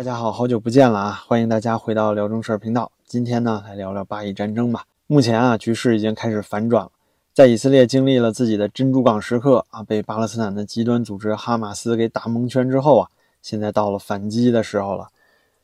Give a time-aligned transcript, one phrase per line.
[0.00, 1.24] 大家好，好久不见了啊！
[1.26, 2.90] 欢迎大家回到辽中事儿频道。
[3.04, 4.86] 今天呢，来聊聊巴以战争吧。
[5.06, 6.90] 目前啊，局势已经开始反转了。
[7.34, 13.08] 在以色列经历了自己的珍珠港时刻啊，被巴勒斯坦的极端组织哈马斯给打蒙圈之后啊，
[13.42, 15.08] 现在到了反击的时候了。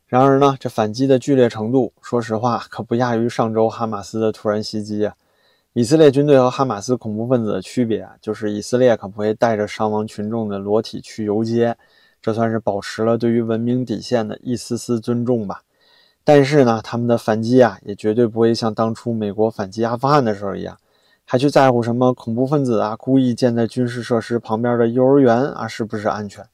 [0.06, 5.14] 然而呢，这反击的剧烈程度，说实话可不亚于上周哈马斯的突然袭击啊。
[5.72, 11.74] 以色列军队和哈马斯恐怖分子的区别啊，就是以色列可不会带着伤亡群众的裸体去游街。
[12.26, 15.62] 这算是保持了对于文明底线的一丝丝尊重吧，
[16.24, 20.76] 但是呢，他们的反击啊，也绝对不会像当初美国反击阿富汗的时候一样，
[21.24, 26.44] 还去在乎什么恐怖分子啊故意建在军事设施旁边的幼儿园啊是不是安全？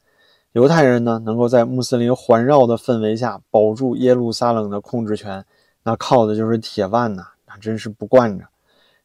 [0.53, 5.43] 犹太人呢，能够在穆斯林环绕的氛围下保住耶路撒冷的控制权，
[5.85, 8.45] 那靠的就是铁腕呐，那真是不惯着。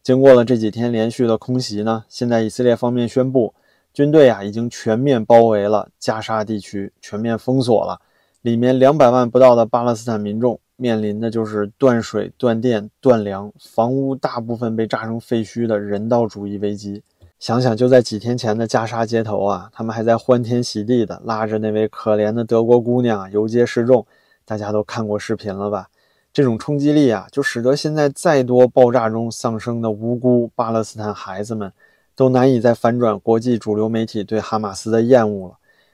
[0.04, 3.54] 经过了这几天连续的空袭呢，现在以色列方面宣布。
[3.98, 8.00] 军队啊，已经全面包围了加沙地区，全面封锁了。
[8.44, 17.02] 里面两百万不到的巴勒斯坦民众面临的就是断水、断电、断粮，房屋大部分被炸成废墟的人道主义危机。
[17.40, 24.06] 想想就在几天前的加沙街头啊，他们还在欢天喜地的拉着那位可怜的德国姑娘游街示众，
[24.46, 25.90] 大家都看过视频了吧？
[26.32, 31.74] 这种冲击力啊，就使得现在再多爆炸中丧生的无辜巴勒斯坦孩子们。
[32.18, 35.54] 都难以再反转国际主流媒体对哈马斯的厌恶了，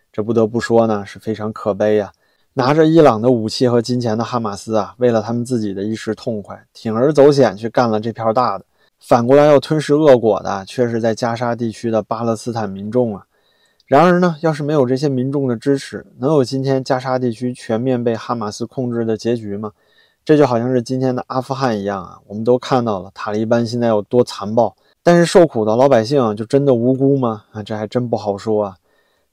[0.10, 2.14] 这不得不说呢是非常可悲呀。
[2.54, 8.64] 拿着伊朗的武器和金钱的哈马斯啊，为了他们自己的一时痛快，铤而走险去干了这票大的，
[9.02, 13.26] 反过来要吞噬恶果的却是在加沙地区的巴勒斯坦民众啊。
[13.86, 19.74] 然而呢，要是没有这些民众的支持，能有今天加沙地区全面被哈马斯控制的结局吗？
[20.24, 24.74] 这就好像是今天的阿富汗一样啊，我们都看到了塔利班现在有多残暴。
[25.06, 27.44] 但是受苦的老百姓就真的无辜吗？
[27.52, 28.78] 啊，这还真不好说啊。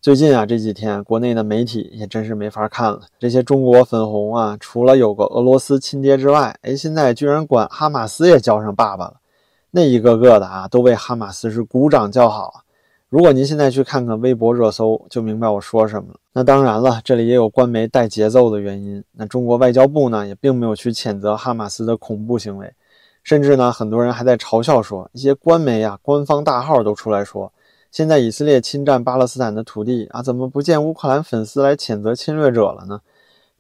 [0.01, 3.03] 最近啊这几天，国内的媒体也真是没法看了。
[3.21, 9.21] 这些中国粉红啊，除了有个俄罗斯亲爹之外，哎，现在居然管哈马斯也叫上爸爸了。
[9.71, 12.65] 那一个个的啊，都为哈马斯是鼓掌叫好。
[13.09, 16.21] 如果您现在去看看微博热搜，就明白我说什么了。
[16.33, 19.05] 那当然了，这里也有官媒带节奏的原因。
[19.13, 22.73] 那中国外交部呢，也并没有去谴责哈马斯的恐怖行为。
[23.23, 27.53] 甚至呢，很多人还在嘲笑说，一些官媒啊、官方大号都出来说，
[27.91, 33.01] 现在以色列侵占巴勒斯坦的土地啊，怎么不见乌克兰粉丝来谴责侵略者了呢？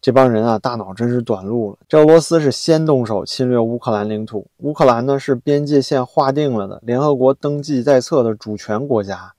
[0.00, 1.76] 这帮人啊，大脑真是短路了。
[1.86, 9.34] 这俄罗斯是先动手侵略乌克兰领土，乌克兰呢是边界线划定了的，联合国登记在册的主权国家。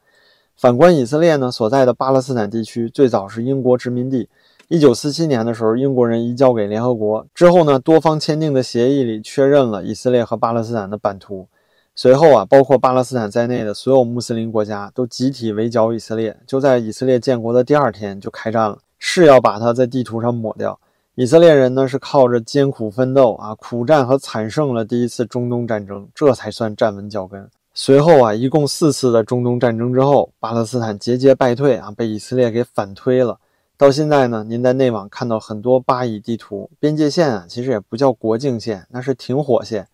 [0.56, 4.30] 反观以色列呢所在的巴勒斯坦地区，最早是英国殖民地。
[4.72, 11.46] 一九四七年的时候，英国人移交给联合国之后呢，多方签订的协议里确认了以色列和巴勒斯坦的版图。
[11.94, 16.38] 随后啊，包括巴勒斯坦在内的所有穆斯林国家都集体围剿以色列。
[16.48, 20.80] 就在以色列建国的第二天就开战了，是要把它在地图上抹掉。
[21.16, 27.46] 以色列人呢是靠着艰苦奋斗啊，苦战和惨胜了第一次中东战争，这才算站稳脚跟。
[27.74, 33.38] 随后啊，一共四次的中东战争之后，巴勒斯坦节节败退啊，被以色列给反推了。
[33.81, 39.88] 到现在呢，您在内网看到很多巴以地图边界线啊，其实也不叫国境线，那是停火线。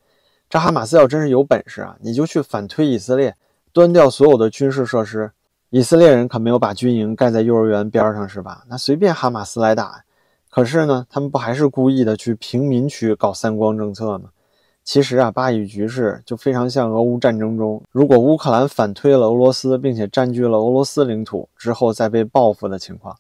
[0.50, 3.34] 这哈马斯要真是有本事啊，你就去反推以色列，
[3.72, 5.32] 端掉所有的军事设施。
[5.70, 8.66] 以色列人可没有把军营盖在幼儿园边上，是吧？
[8.68, 10.04] 那随便哈马斯来打。
[10.50, 14.32] 可是呢，他们不还是故意的去平民区搞三光政策吗？
[14.84, 23.16] 其实啊，巴以局势就非常像俄乌战争中，如果乌克兰反推了俄罗斯，并且占据了俄罗斯领土之后再被报复的情况。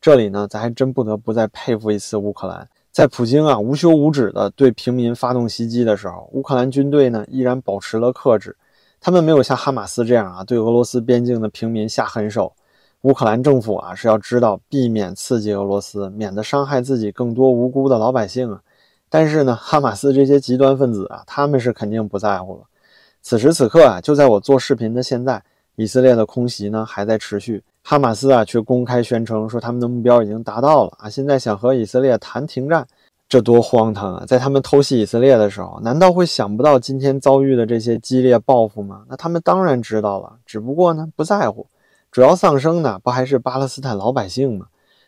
[0.00, 2.68] 这里呢，咱还真不得不再佩服一次乌克兰。
[2.92, 8.56] 在普京啊无休无止的对平民发动袭击的时候，乌克兰军队呢依然保持了克制。
[9.00, 12.52] 他们没有像哈马斯这样啊对俄罗斯边境的平民下狠手。
[13.02, 18.60] 乌克兰政府啊是要知道避免刺激俄罗斯，免得伤害自己更多无辜的老百姓啊。
[19.08, 22.62] 但是呢，哈马斯这些极端分子啊，他们是肯定不在乎了。
[23.22, 25.42] 此时此刻啊，就在我做视频的现在，
[25.76, 27.62] 以色列的空袭呢还在持续。
[27.90, 31.08] 哈马斯啊，却公开宣称说他们的目标已经达到了啊！
[31.08, 32.86] 现在想和以色列谈停战，
[33.30, 34.24] 这多荒唐啊！
[34.26, 39.04] 在他们偷袭以色列的时候，难道会想不到今天遭遇的这些激烈报复吗？
[39.08, 41.66] 那他们当然知道了，只不过呢不在乎。
[42.12, 44.66] 主要丧生的不还是巴勒斯坦老百姓吗？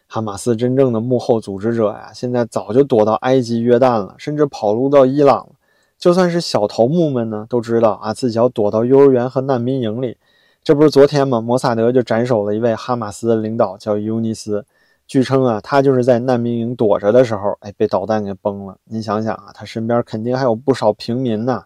[0.09, 5.53] 哈马斯真正的幕后组织者呀，现在早就躲到埃及、约旦了，甚至跑路到伊朗了。
[5.99, 10.17] 就算是小头目们呢，都知道啊，自己要躲到幼儿园和难民营里。
[10.63, 11.41] 这不是昨天吗？
[11.41, 14.65] 摩萨德就斩首了一位哈马斯的领导，叫尤尼斯。
[15.07, 18.77] 据称啊，他就是在难民营躲着的时候，哎，被导弹给崩了。
[18.85, 21.65] 您想想啊，他身边肯定还有不少平民呢。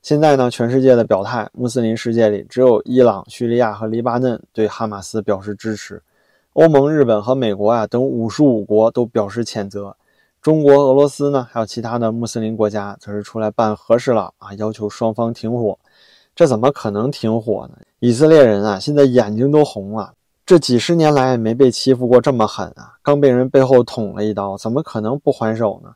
[0.00, 6.00] 现在呢，全世界的表态，穆斯林世界里只有伊朗、叙利亚和黎巴嫩对哈马斯表示支持。
[6.52, 9.96] 欧盟、日本和美国啊等五十五国都表示谴责。
[10.40, 15.76] 中国、俄罗斯呢，还有其他的穆斯林国家，则是出来办和事佬啊，要求双方停火。
[16.40, 17.76] 这怎么可能停火呢？
[17.98, 20.14] 以色列人啊，现在眼睛都红了。
[20.46, 22.94] 这几十年来也没被欺负过这么狠啊！
[23.02, 25.90] 刚被人背后捅了一刀，怎么可能不还手呢？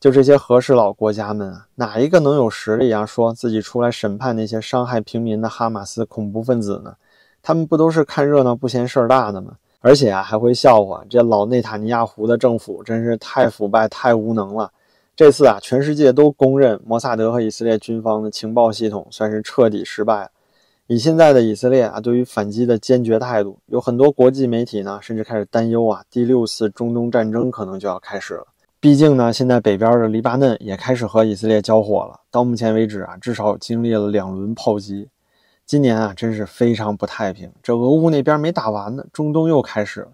[0.00, 6.94] 就这些和事佬国家们啊，哪一个能有实力啊，说自己出来审判那些伤害平民的哈马斯恐怖分子呢？
[7.42, 9.52] 他们不都是看热闹不嫌事儿大的吗？
[9.80, 14.72] 而且啊，还会笑话这老内塔尼亚胡的政府真是太腐败、太无能了。
[15.20, 20.30] 这次啊，全世界都公认摩萨德和以色列军方的情报系统算是彻底失败了。
[20.86, 28.46] 以现在的以色列啊，对于反击的坚决态度，有很多国际媒体呢，甚至开始担忧啊，第六次中东战争可能就要开始了。
[28.80, 32.18] 毕竟呢，现在北边的黎巴嫩也开始和以色列交火了。
[32.30, 35.10] 到目前为止啊，至少经历了两轮炮击。
[35.66, 37.52] 今年啊，真是非常不太平。
[37.62, 40.12] 这俄乌那边没打完呢，中东又开始了。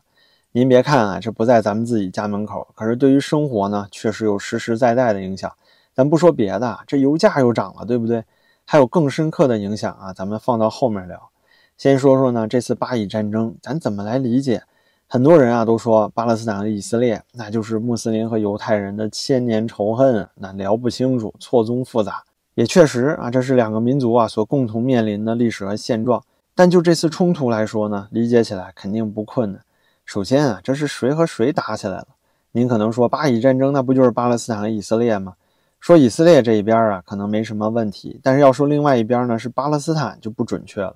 [0.52, 5.52] 您别看啊，这不在咱们自己家门口，可是对于生活呢，确实有实实在在的影响。
[5.94, 8.24] 咱不说别的，这油价又涨了，对不对？
[8.64, 11.30] 还有更深刻的影响啊，咱们放到后面聊。
[11.76, 14.62] 先说说呢，这次巴以战争，咱怎么来理解？
[15.06, 22.24] 很多人啊都说巴勒斯坦和以色列，那就是穆斯林和犹太人的千年仇恨，那聊不清楚，错综复杂。
[22.54, 26.22] 也确实啊，这是两个民族啊所共同面临的历史和现状。
[26.54, 29.60] 但就这次冲突来说呢，理解起来肯定不困难。
[30.06, 32.06] 首先啊，这是谁和谁打起来了？
[32.52, 35.34] 您可能说巴以战争，那不就是巴勒斯坦和以色列吗？
[35.80, 40.94] 说以色列这一边啊，可能没什么问题，但是要说另外一边呢，是巴勒斯坦就不准确了。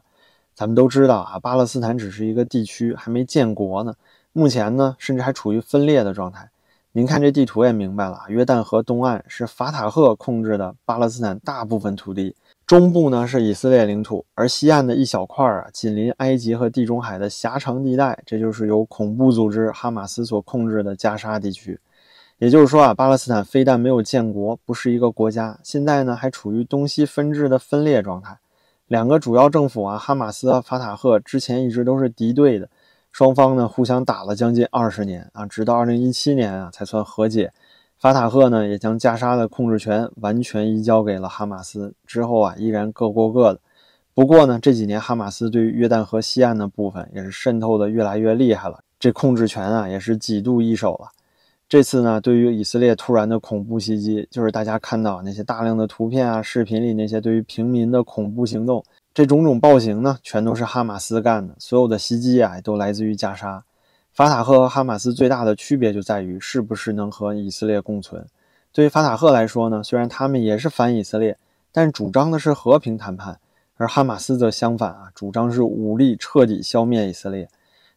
[0.55, 3.93] 咱们都知道啊，巴勒斯坦只是一个地区，还没建国呢。
[4.33, 6.49] 目前呢，甚至还处于分裂的状态。
[6.93, 12.37] 您看这地图也明白了，约旦河东岸是法塔赫控制的巴勒斯坦大部分土地，
[12.71, 21.81] 中部呢是以色列领土，而西岸的一小块啊，紧邻埃及和地中海的狭长地带，这就是由恐怖组织哈马斯所控制的加沙地区。
[22.39, 28.39] 也就是说啊，巴勒斯坦非但没有建国，不是一个国家，现在呢还处于东西分治的分裂状态。
[28.87, 32.69] 两个主要政府啊，哈马斯和法塔赫之前一直都是敌对的，
[33.11, 37.53] 双方呢互相打了将近二十年啊，直到二零一七年啊才算和解。
[38.01, 43.61] 法塔赫呢也将加沙的控制权完全移交给了哈马斯，之后啊依然各过各的。
[44.15, 51.09] 不过呢这几年哈马斯对于约旦河西岸的部分也是渗透的越来越厉害了，这控制权啊也是几度易手了。
[51.69, 58.83] 这次呢，对于以色列突然的恐怖袭击，就是大家看到那些大量的图片啊、视频里那些对于平民的恐怖行动，
[59.13, 61.55] 这种种暴行呢，全都是哈马斯干的。
[61.59, 63.63] 所有的袭击啊，都来自于加沙。
[64.21, 68.23] 法塔赫和哈马斯最大的区别就在于是不是能和以色列共存。
[68.71, 71.39] 对于法塔赫来说呢，虽然他们也是反以色列，
[71.73, 73.41] 但主张的是和平谈判，
[73.79, 77.49] 而哈马斯则相反啊，主张是武力彻底消灭以色列。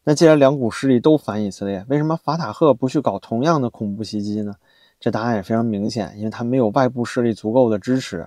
[0.05, 4.55] 那既然两股势力都反以色列，为什么法塔赫不去搞同样的恐怖袭击呢？
[5.01, 8.25] 这答案也非常明显，因为他没有外部势力足够的支持。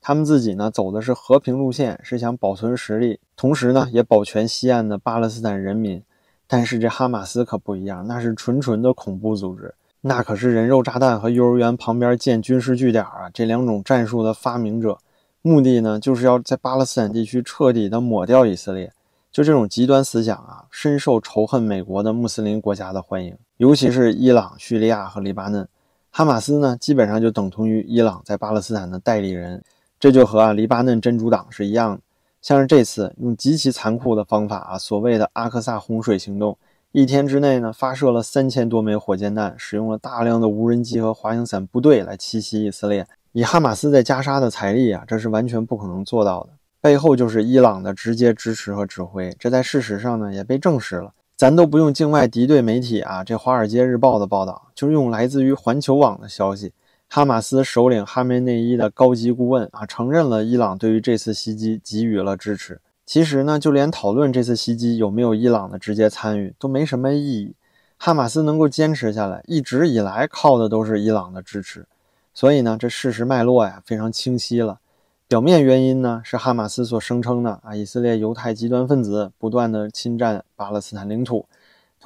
[0.00, 6.02] 他们自己呢走的是和平路线，是想保存实力，同时呢也保全西岸的巴勒斯坦人民。
[6.46, 14.98] 但是这哈马斯可不一样，那是纯纯的恐怖组织，那可是人肉炸弹和幼儿园旁边建军事据点啊这两种战术的发明者，
[15.42, 18.92] 目的呢就是要在巴勒斯坦地区彻底的抹掉以色列。
[19.32, 25.68] 就这种极端思想啊，深受仇恨美国的穆斯林国家的欢迎，尤其是伊朗、叙利亚和黎巴嫩。
[26.10, 29.62] 哈马斯呢，基本上就等同于伊朗在巴勒斯坦的代理人，
[30.00, 32.00] 这就和啊黎巴嫩真主党是一样的。
[32.46, 36.56] 像是这次用极其残酷的方法啊，所谓的阿克萨洪水行动，
[36.92, 43.04] 一天之内呢发射了三千多枚火箭弹，使用了大量的无人机和滑翔伞部队来奇袭以色列。
[43.32, 46.50] 以哈马斯在加沙的财力啊，这是完全不可能做到的。
[46.80, 51.12] 背后就是伊朗的直接支持和指挥，这在事实上呢也被证实了。
[51.36, 56.72] 咱都不用境外敌对媒体啊，这《华尔街日报》的报道，就是用来自于环球网的消息，
[57.08, 62.80] 哈马斯首领哈梅内伊的高级顾问啊承认了伊朗对于这次袭击给予了支持。
[63.06, 67.54] 其实呢，就连讨论这次袭击有没有伊朗的直接参与都没什么意义。
[67.96, 71.86] 哈马斯能够坚持下来，一直以来靠的都是伊朗的支持。
[72.34, 74.80] 所以呢，这事实脉络呀非常清晰了。
[75.28, 81.46] 表面原因呢，是哈马斯所声称的啊，以色列犹太极端分子不断的侵占巴勒斯坦领土，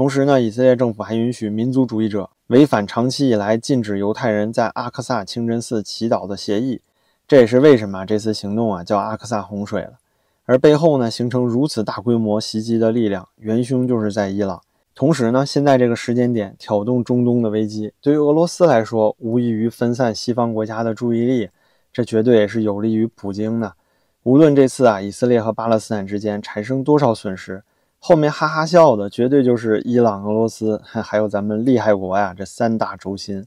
[0.01, 6.81] 同时呢，以色列政府还允许民族主义者违反长期以来禁止犹太人在阿克萨清真寺祈祷的协议，
[7.29, 9.99] 这也是为什么这次行动啊叫阿克萨洪水了。
[10.47, 14.63] 而背后呢，形成如此大规模袭击的力量，元凶就是在伊朗。
[14.95, 21.51] 同时呢，现在这个时间点挑动中东的危机，对于俄罗斯来说，无异于分散西方国家的注意力。
[21.93, 23.75] 这绝对也是有利于普京的。
[24.23, 27.63] 无论这次啊，以色列和巴勒斯坦之间产生多少损失，
[28.03, 33.47] 后面哈哈笑的绝对就是伊朗、俄罗斯，还有咱们厉害国呀这三大轴心。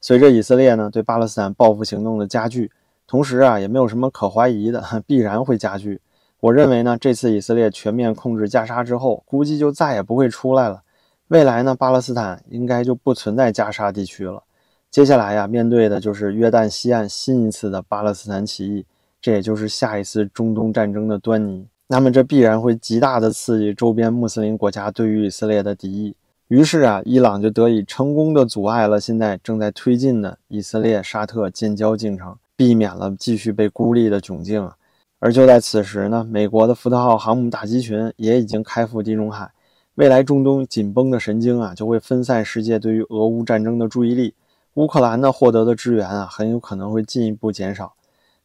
[0.00, 2.72] 随着以色列呢对巴勒斯坦报复行动的加剧，
[3.06, 6.00] 同时啊也没有什么可怀疑的， 必然会加剧。
[6.40, 10.82] 我认为呢，这次以色列全面控制加沙之后，估计就再也不会出来了。
[11.28, 14.42] 未来呢，巴勒斯坦应该就不存在加沙地区了。
[14.90, 18.86] 接下来呀，面对的就是约旦西岸新一次的巴勒斯坦起义，
[19.20, 21.68] 这也就是下一次中东战争的端倪。
[21.92, 26.16] 那么这必然会极大的刺激周边穆斯林国家对于以色列的敌意。
[26.48, 34.74] 于是啊，伊朗就得以成功的阻碍了现在正在推进的以色列沙特建交进程，避免了继续被孤立的窘境啊。
[35.18, 39.50] 而就在此时呢，美国的福特号航母打击群也已经开赴地中海，
[39.96, 44.32] 未来中东紧绷的神经啊，就会分散世界对于俄乌战争的注意力。
[44.76, 47.92] 乌克兰呢获得的支援啊，很有可能会进一步减少。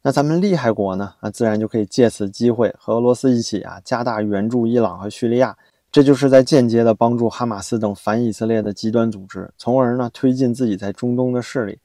[0.07, 5.57] 那咱们利害国呢那，自然就可以借此机会和俄罗斯一起啊，加大援助伊朗和叙利亚。
[5.91, 11.77] 这就是在间接的帮助哈马斯等反以色列的极端组织，从而呢推进自己在中东的势力。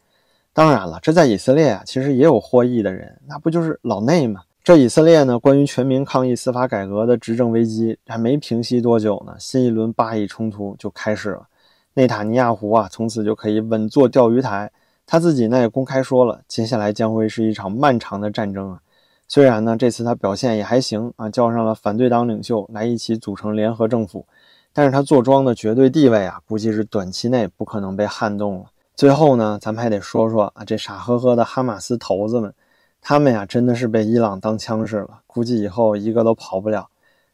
[0.52, 4.42] 当然了，这在以色列啊，其实也有获益的人，那不就是老内吗？
[4.62, 11.48] 这以色列呢，关于全民抗议司法改革的执政危机还没平息多久呢，新一轮巴以冲突就开始了。
[11.94, 14.70] 内塔尼亚胡啊，从此就可以稳坐钓鱼台。
[15.06, 18.80] 他自己呢也公开说了，接下来将会是一场漫长的战争啊。
[19.28, 24.26] 虽然呢这次他表现也还行啊，叫上了反对党领袖来一起组成联合政府，
[24.72, 28.66] 但是他坐庄的绝对地位啊，估计是短期内不可能被撼动了。
[28.94, 32.52] 最后呢，咱们还得说说啊，这傻呵呵的哈马斯头子们，
[33.00, 36.88] 他们呀真的是被伊朗当枪使了，估计以后一个都跑不了。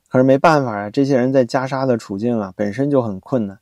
[0.08, 3.58] 可是没办法啊，这些人在加沙的处境啊本身就很困难。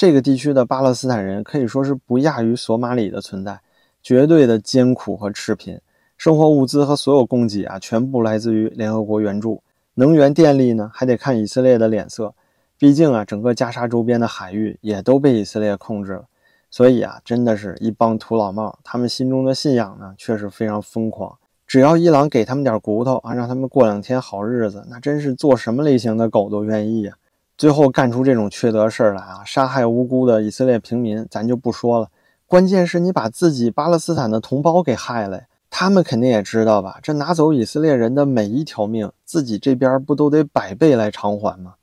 [0.00, 3.60] 这个地区的巴勒斯坦人可以说是不亚于索马里的存在，
[4.02, 5.78] 绝对的艰苦和赤贫，
[6.16, 9.62] 生活物资和所有供给啊，全部来自于联合国援助。
[9.96, 12.32] 能源、电力呢，还得看以色列的脸色，
[12.78, 16.24] 毕竟啊，整个加沙周边的海域也都被以色列控制了。
[16.70, 21.36] 所以啊，真的是一帮土老帽，他们心中的信仰呢，却是非常疯狂。
[21.66, 27.12] 只要伊朗给他们点骨头啊，让他们过两天好日子，那真是做什么类型的狗都愿意呀。
[27.60, 29.42] 最后干出这种缺德事儿来啊！
[29.44, 32.08] 杀害无辜的以色列平民，咱就不说了。
[32.46, 36.98] 关键是你把自己巴勒斯坦的同胞给害了，他们肯定也知道吧？
[37.02, 41.74] 这拿走以色列人的每一条命，自己这边不都得百倍来偿还吗？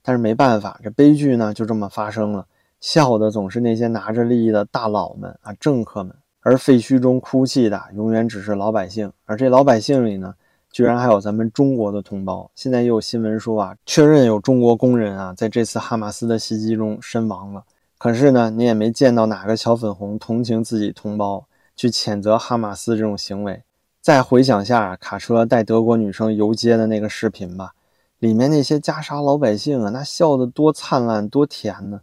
[0.00, 2.46] 但是没办法，这悲剧呢就这么发生了。
[2.80, 9.12] 笑的总是那些拿着利益的大佬们啊，政客们，而废墟中哭泣的永远只是老百姓。
[9.26, 10.34] 而这老百姓里呢？
[10.78, 17.64] 居然还有咱们中国的同胞，现在又有新闻说啊，确认有中国工人啊在这次哈马斯的袭击中身亡了。
[17.98, 21.44] 可是呢，你也没见到哪个小粉红同情自己同胞，
[21.74, 23.64] 去谴责哈马斯这种行为。
[24.00, 27.72] 再回想下卡车带德国女生游街的那个视频吧，
[28.20, 32.02] 里面那些加沙老百姓啊，那笑得多灿烂多甜呢。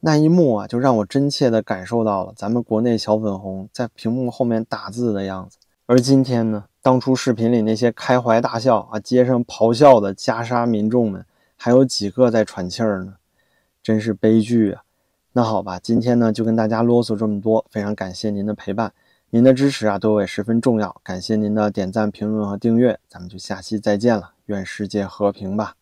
[0.00, 5.58] 那一幕啊，就让我真切地感受到了咱们国内小粉红在屏幕后面打字的样子。
[5.86, 6.64] 而今天呢？
[6.88, 11.22] 当初视频里那些开怀大笑啊，街上咆哮的加沙民众们，
[11.54, 13.16] 还有几个在喘气儿呢？
[13.82, 14.80] 真是悲剧啊！
[15.34, 18.94] 那好吧，今天呢就跟大家啰嗦这么多，非常感谢您的陪伴，
[19.28, 25.77] 您的支持啊对我也十分重要，感谢您的点赞、评论和订阅，咱们就下期再见了，愿世界和平吧。